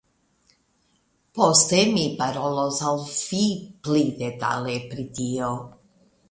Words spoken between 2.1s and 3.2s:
parolos al